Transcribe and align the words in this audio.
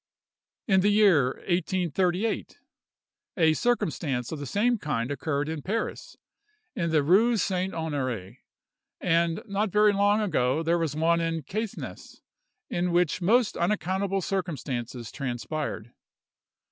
In 0.65 0.81
the 0.81 0.89
year 0.89 1.35
1838, 1.47 2.57
a 3.37 3.53
circumstance 3.53 4.31
of 4.31 4.39
the 4.39 4.47
same 4.47 4.79
kind 4.79 5.11
occurred 5.11 5.47
in 5.47 5.61
Paris, 5.61 6.17
in 6.75 6.89
the 6.89 7.03
Rue 7.03 7.37
St. 7.37 7.71
Honoré; 7.71 8.37
and 8.99 9.43
not 9.45 9.69
very 9.69 9.93
long 9.93 10.19
ago 10.19 10.63
there 10.63 10.79
was 10.79 10.95
one 10.95 11.21
in 11.21 11.43
Caithness, 11.43 12.19
in 12.67 12.91
which 12.91 13.21
most 13.21 13.55
unaccountable 13.55 14.21
circumstances 14.21 15.11
transpired. 15.11 15.93